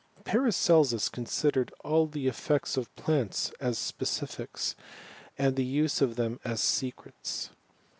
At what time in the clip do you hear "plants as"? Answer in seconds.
2.95-3.77